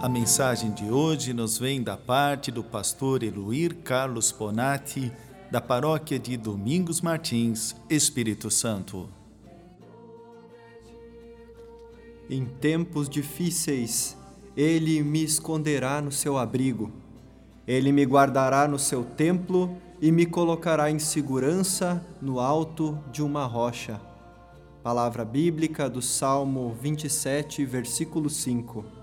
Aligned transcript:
a 0.00 0.08
mensagem 0.08 0.70
de 0.70 0.88
hoje 0.88 1.32
nos 1.32 1.58
vem 1.58 1.82
da 1.82 1.96
parte 1.96 2.52
do 2.52 2.62
pastor 2.62 3.24
Eluir 3.24 3.78
Carlos 3.82 4.30
Ponati, 4.30 5.10
da 5.50 5.60
paróquia 5.60 6.20
de 6.20 6.36
Domingos 6.36 7.00
Martins, 7.00 7.74
Espírito 7.90 8.48
Santo. 8.48 9.08
Em 12.30 12.44
tempos 12.44 13.08
difíceis, 13.08 14.16
ele 14.56 15.02
me 15.02 15.24
esconderá 15.24 16.00
no 16.00 16.12
seu 16.12 16.38
abrigo. 16.38 16.92
Ele 17.66 17.90
me 17.90 18.04
guardará 18.04 18.68
no 18.68 18.78
seu 18.78 19.02
templo 19.02 19.76
e 20.00 20.12
me 20.12 20.26
colocará 20.26 20.88
em 20.92 21.00
segurança 21.00 22.06
no 22.22 22.38
alto 22.38 22.96
de 23.10 23.20
uma 23.20 23.46
rocha. 23.46 24.00
Palavra 24.80 25.24
bíblica 25.24 25.90
do 25.90 26.00
Salmo 26.00 26.72
27, 26.80 27.64
versículo 27.64 28.30
5. 28.30 28.97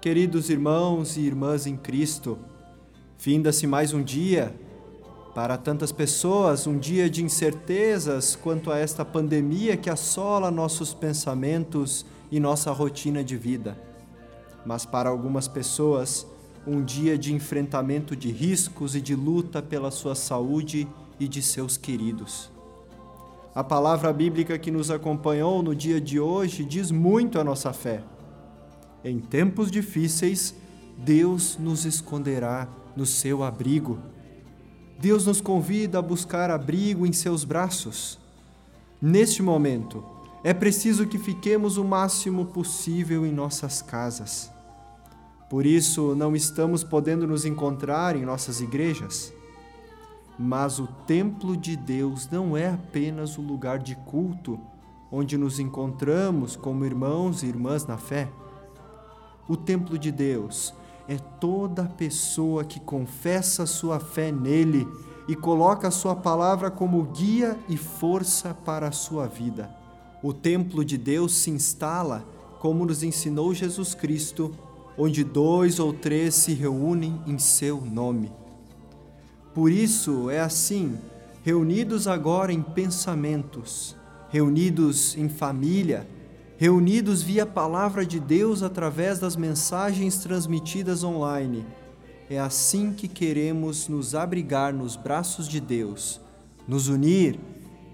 Queridos 0.00 0.48
irmãos 0.48 1.18
e 1.18 1.20
irmãs 1.20 1.66
em 1.66 1.76
Cristo, 1.76 2.38
finda-se 3.18 3.66
mais 3.66 3.92
um 3.92 4.02
dia 4.02 4.54
para 5.34 5.58
tantas 5.58 5.92
pessoas, 5.92 6.66
um 6.66 6.78
dia 6.78 7.10
de 7.10 7.22
incertezas 7.22 8.34
quanto 8.34 8.72
a 8.72 8.78
esta 8.78 9.04
pandemia 9.04 9.76
que 9.76 9.90
assola 9.90 10.50
nossos 10.50 10.94
pensamentos 10.94 12.06
e 12.30 12.40
nossa 12.40 12.72
rotina 12.72 13.22
de 13.22 13.36
vida. 13.36 13.76
Mas 14.64 14.86
para 14.86 15.10
algumas 15.10 15.46
pessoas, 15.46 16.26
um 16.66 16.82
dia 16.82 17.18
de 17.18 17.34
enfrentamento 17.34 18.16
de 18.16 18.32
riscos 18.32 18.96
e 18.96 19.02
de 19.02 19.14
luta 19.14 19.60
pela 19.60 19.90
sua 19.90 20.14
saúde 20.14 20.88
e 21.18 21.28
de 21.28 21.42
seus 21.42 21.76
queridos. 21.76 22.50
A 23.54 23.62
palavra 23.62 24.10
bíblica 24.14 24.58
que 24.58 24.70
nos 24.70 24.90
acompanhou 24.90 25.62
no 25.62 25.74
dia 25.74 26.00
de 26.00 26.18
hoje 26.18 26.64
diz 26.64 26.90
muito 26.90 27.38
a 27.38 27.44
nossa 27.44 27.70
fé. 27.74 28.02
Em 29.02 29.18
tempos 29.18 29.70
difíceis, 29.70 30.54
Deus 30.98 31.56
nos 31.58 31.86
esconderá 31.86 32.68
no 32.94 33.06
seu 33.06 33.42
abrigo. 33.42 33.98
Deus 34.98 35.24
nos 35.24 35.40
convida 35.40 35.98
a 35.98 36.02
buscar 36.02 36.50
abrigo 36.50 37.06
em 37.06 37.12
seus 37.12 37.42
braços. 37.42 38.18
Neste 39.00 39.42
momento, 39.42 40.04
é 40.44 40.52
preciso 40.52 41.06
que 41.06 41.18
fiquemos 41.18 41.78
o 41.78 41.84
máximo 41.84 42.46
possível 42.46 43.24
em 43.24 43.32
nossas 43.32 43.80
casas. 43.80 44.50
Por 45.48 45.64
isso, 45.64 46.14
não 46.14 46.36
estamos 46.36 46.84
podendo 46.84 47.26
nos 47.26 47.46
encontrar 47.46 48.14
em 48.14 48.26
nossas 48.26 48.60
igrejas. 48.60 49.32
Mas 50.38 50.78
o 50.78 50.86
templo 51.06 51.56
de 51.56 51.76
Deus 51.76 52.28
não 52.30 52.54
é 52.54 52.68
apenas 52.68 53.38
o 53.38 53.42
lugar 53.42 53.78
de 53.78 53.94
culto 53.94 54.60
onde 55.10 55.36
nos 55.36 55.58
encontramos 55.58 56.54
como 56.54 56.84
irmãos 56.84 57.42
e 57.42 57.46
irmãs 57.46 57.84
na 57.84 57.98
fé 57.98 58.28
o 59.50 59.56
templo 59.56 59.98
de 59.98 60.12
Deus 60.12 60.72
é 61.08 61.18
toda 61.18 61.82
pessoa 61.82 62.64
que 62.64 62.78
confessa 62.78 63.66
sua 63.66 63.98
fé 63.98 64.30
nele 64.30 64.86
e 65.26 65.34
coloca 65.34 65.88
a 65.88 65.90
sua 65.90 66.14
palavra 66.14 66.70
como 66.70 67.02
guia 67.02 67.58
e 67.68 67.76
força 67.76 68.54
para 68.54 68.86
a 68.86 68.92
sua 68.92 69.26
vida. 69.26 69.68
O 70.22 70.32
templo 70.32 70.84
de 70.84 70.96
Deus 70.96 71.34
se 71.34 71.50
instala, 71.50 72.24
como 72.60 72.86
nos 72.86 73.02
ensinou 73.02 73.52
Jesus 73.52 73.92
Cristo, 73.92 74.54
onde 74.96 75.24
dois 75.24 75.80
ou 75.80 75.92
três 75.92 76.36
se 76.36 76.54
reúnem 76.54 77.20
em 77.26 77.36
seu 77.36 77.80
nome. 77.80 78.30
Por 79.52 79.72
isso 79.72 80.30
é 80.30 80.38
assim, 80.38 80.96
reunidos 81.42 82.06
agora 82.06 82.52
em 82.52 82.62
pensamentos, 82.62 83.96
reunidos 84.28 85.16
em 85.16 85.28
família, 85.28 86.06
reunidos 86.60 87.22
via 87.22 87.46
palavra 87.46 88.04
de 88.04 88.20
Deus 88.20 88.62
através 88.62 89.18
das 89.18 89.34
mensagens 89.34 90.18
transmitidas 90.18 91.02
online. 91.02 91.64
É 92.28 92.38
assim 92.38 92.92
que 92.92 93.08
queremos 93.08 93.88
nos 93.88 94.14
abrigar 94.14 94.70
nos 94.70 94.94
braços 94.94 95.48
de 95.48 95.58
Deus, 95.58 96.20
nos 96.68 96.86
unir 96.88 97.40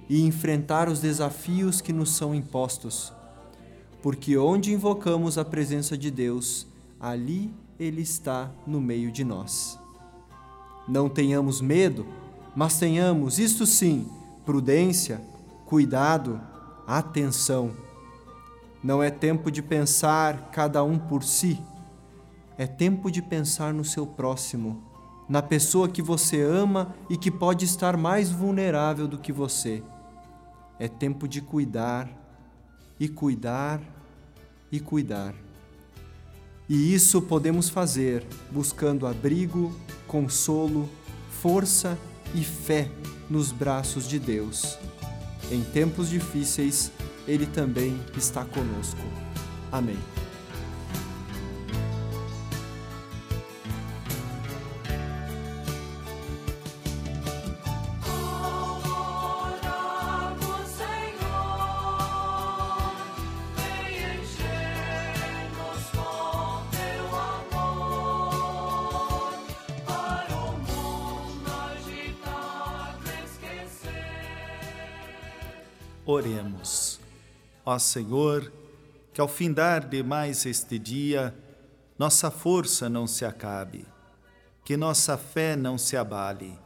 e 0.08 0.26
enfrentar 0.26 0.88
os 0.88 0.98
desafios 0.98 1.80
que 1.80 1.92
nos 1.92 2.10
são 2.16 2.34
impostos. 2.34 3.12
Porque 4.02 4.36
onde 4.36 4.72
invocamos 4.72 5.38
a 5.38 5.44
presença 5.44 5.96
de 5.96 6.10
Deus, 6.10 6.66
ali 6.98 7.54
Ele 7.78 8.02
está 8.02 8.50
no 8.66 8.80
meio 8.80 9.12
de 9.12 9.22
nós. 9.22 9.78
Não 10.88 11.08
tenhamos 11.08 11.60
medo, 11.60 12.04
mas 12.56 12.80
tenhamos, 12.80 13.38
isto 13.38 13.64
sim, 13.64 14.08
prudência, 14.44 15.20
cuidado, 15.66 16.40
atenção 16.84 17.86
não 18.86 19.02
é 19.02 19.10
tempo 19.10 19.50
de 19.50 19.60
pensar 19.60 20.52
cada 20.52 20.84
um 20.84 20.96
por 20.96 21.24
si. 21.24 21.60
É 22.56 22.68
tempo 22.68 23.10
de 23.10 23.20
pensar 23.20 23.74
no 23.74 23.84
seu 23.84 24.06
próximo, 24.06 24.80
na 25.28 25.42
pessoa 25.42 25.88
que 25.88 26.00
você 26.00 26.40
ama 26.40 26.94
e 27.10 27.16
que 27.16 27.28
pode 27.28 27.64
estar 27.64 27.96
mais 27.96 28.30
vulnerável 28.30 29.08
do 29.08 29.18
que 29.18 29.32
você. 29.32 29.82
É 30.78 30.86
tempo 30.86 31.26
de 31.26 31.40
cuidar 31.40 32.08
e 33.00 33.08
cuidar 33.08 33.80
e 34.70 34.78
cuidar. 34.78 35.34
E 36.68 36.94
isso 36.94 37.20
podemos 37.20 37.68
fazer 37.68 38.24
buscando 38.52 39.04
abrigo, 39.04 39.74
consolo, 40.06 40.88
força 41.42 41.98
e 42.32 42.44
fé 42.44 42.88
nos 43.28 43.50
braços 43.50 44.06
de 44.06 44.20
Deus. 44.20 44.78
Em 45.50 45.64
tempos 45.64 46.08
difíceis, 46.08 46.92
ele 47.26 47.46
também 47.46 48.00
está 48.16 48.44
conosco. 48.44 49.00
Amém. 49.72 49.98
Oremos. 76.08 76.85
Ó 77.68 77.76
Senhor, 77.80 78.52
que 79.12 79.20
ao 79.20 79.26
findar 79.26 79.88
de 79.88 80.00
mais 80.00 80.46
este 80.46 80.78
dia, 80.78 81.34
nossa 81.98 82.30
força 82.30 82.88
não 82.88 83.08
se 83.08 83.24
acabe, 83.24 83.84
que 84.64 84.76
nossa 84.76 85.18
fé 85.18 85.56
não 85.56 85.76
se 85.76 85.96
abale 85.96 86.56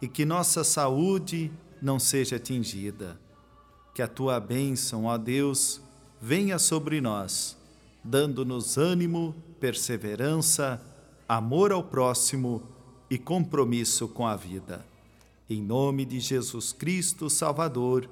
e 0.00 0.06
que 0.06 0.24
nossa 0.24 0.62
saúde 0.62 1.50
não 1.82 1.98
seja 1.98 2.36
atingida. 2.36 3.18
Que 3.92 4.00
a 4.00 4.06
tua 4.06 4.38
bênção, 4.38 5.06
ó 5.06 5.18
Deus, 5.18 5.80
venha 6.20 6.56
sobre 6.56 7.00
nós, 7.00 7.56
dando-nos 8.04 8.78
ânimo, 8.78 9.34
perseverança, 9.58 10.80
amor 11.28 11.72
ao 11.72 11.82
próximo 11.82 12.62
e 13.10 13.18
compromisso 13.18 14.06
com 14.06 14.24
a 14.24 14.36
vida. 14.36 14.86
Em 15.50 15.60
nome 15.60 16.04
de 16.04 16.20
Jesus 16.20 16.72
Cristo, 16.72 17.28
Salvador, 17.28 18.08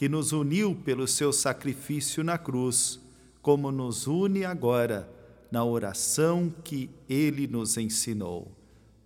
que 0.00 0.08
nos 0.08 0.32
uniu 0.32 0.74
pelo 0.74 1.06
seu 1.06 1.30
sacrifício 1.30 2.24
na 2.24 2.38
cruz, 2.38 2.98
como 3.42 3.70
nos 3.70 4.06
une 4.06 4.46
agora 4.46 5.06
na 5.52 5.62
oração 5.62 6.50
que 6.64 6.88
ele 7.06 7.46
nos 7.46 7.76
ensinou. 7.76 8.50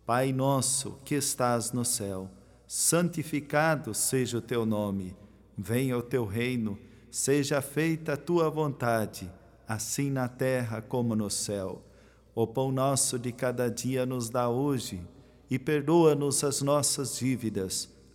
Pai 0.07 0.33
nosso 0.33 0.97
que 1.05 1.17
estás 1.17 1.73
no 1.73 1.85
céu, 1.85 2.31
santificado 2.65 3.93
seja 3.93 4.39
o 4.39 4.41
teu 4.41 4.65
nome. 4.65 5.17
Venha 5.59 5.99
o 5.99 6.03
teu 6.03 6.25
reino, 6.25 6.79
seja 7.11 7.61
feita 7.61 8.13
a 8.13 8.17
tua 8.17 8.49
vontade, 8.49 9.29
assim 9.67 10.11
na 10.11 10.29
terra 10.29 10.81
como 10.81 11.17
no 11.17 11.29
céu. 11.29 11.83
O 12.37 12.47
pão 12.47 12.71
nosso 12.71 13.19
de 13.19 13.33
cada 13.33 13.69
dia 13.69 14.07
nos 14.07 14.31
dá 14.31 14.49
hoje 14.49 15.01
e 15.51 15.59
perdoa-nos 15.59 16.45
as 16.45 16.63
nossas 16.63 17.19
dívidas 17.19 17.93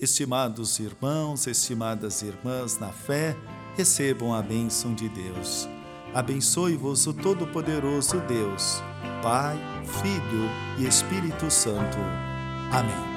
Estimados 0.00 0.78
irmãos, 0.78 1.46
estimadas 1.46 2.22
irmãs 2.22 2.78
na 2.78 2.88
fé, 2.88 3.36
recebam 3.76 4.32
a 4.32 4.40
bênção 4.40 4.94
de 4.94 5.10
Deus. 5.10 5.68
Abençoe-vos 6.14 7.06
o 7.06 7.12
Todo-Poderoso 7.12 8.18
Deus, 8.20 8.82
Pai, 9.22 9.58
Filho 10.00 10.48
e 10.78 10.86
Espírito 10.86 11.50
Santo. 11.50 11.98
Amém. 12.72 13.09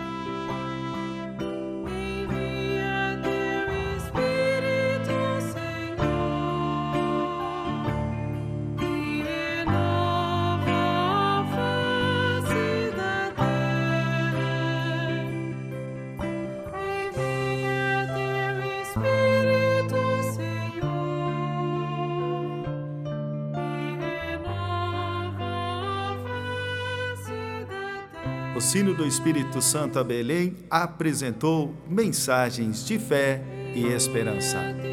O 28.63 28.65
sino 28.65 28.94
do 28.94 29.06
Espírito 29.06 29.62
Santo 29.62 30.00
a 30.00 30.04
Belém 30.06 30.56
apresentou 30.69 31.75
mensagens 31.89 32.86
de 32.86 32.98
fé 32.98 33.42
e 33.75 33.88
esperança. 33.88 34.93